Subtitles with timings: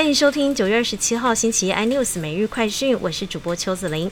[0.00, 4.10] 欢迎收听九月二十七号星期一 iNews 每日快讯，我是主播邱子玲。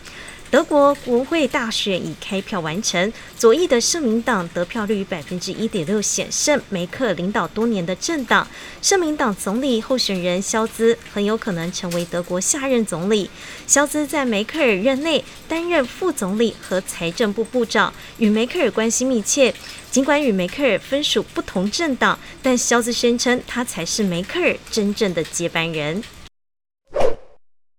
[0.50, 8.48] 德国国会大选已开票完成，左翼的社民党得票率百分之一点六险胜梅克领导多年的政党。
[8.80, 13.29] 社民党总理候选人肖兹很有可能成为德国下任总理。
[13.66, 19.54] 肖兹在梅克尔任内担任副总理和财政部部长，与梅克尔关系密切。
[19.90, 26.03] 尽管与梅克尔分属不同政党，但肖兹声称他才是梅克尔真正的接班人。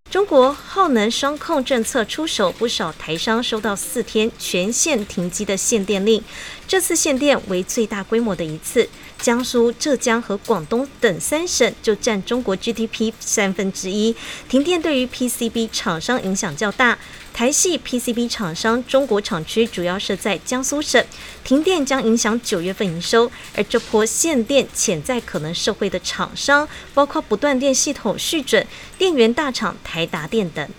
[0.10, 6.24] 中国耗能双控政策出手，不少台商收到四天全线停机的限电令。
[6.68, 14.16] 这次限电为最大规模的一次，江苏、浙江和广东等三省就占中国 GDP 三分之一。
[14.48, 16.98] 停电对于 PCB 厂商影响较大。
[17.40, 21.02] 台系 PCB 厂商中国厂区主要设在江苏省，
[21.42, 23.32] 停电将影响九月份营收。
[23.56, 30.70] 而这波限电潜在可能受惠的厂商，包括不断电系统续准、电源大厂台达电等。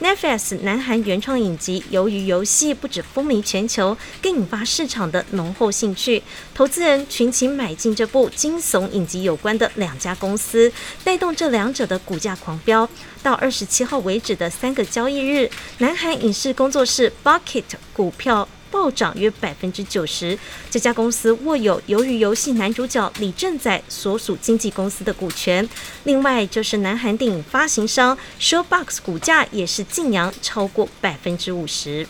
[0.00, 6.20] Netflix 南韩原创影集《由于游戏》不止风靡全球，更引发市场的浓厚兴趣。
[6.52, 10.70] 投资人群情买进这部惊悚影集有关的两家公司，
[11.04, 12.88] 带动这两者的股价狂飙。
[13.22, 18.48] 到二十七号为止的三个交易日，南韩影视工作室 Bucket 股票。
[18.74, 20.36] 暴涨约百分之九十。
[20.68, 25.66] 这家公司握有鱿鱼游戏男主角李正宰所属经纪公司的股权。
[26.02, 32.04] 另外，就是南韩电影发行商 Showbox 股价也是晋扬超过百分之五十。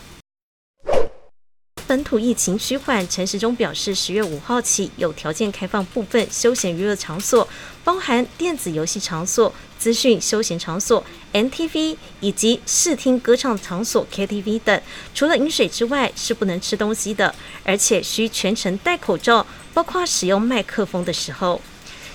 [1.87, 7.47] 本土疫情趋缓，陈时中表示，十月五号起有条件开放部分休闲娱乐场所，
[7.85, 11.05] 包含电子游戏场所、资讯休闲场所、
[11.35, 14.81] MTV 以及视听歌唱场所 KTV 等。
[15.15, 21.61] 除了饮水之外，是不能吃东西的，而且需全程戴口罩，包括使用麦克风的时候。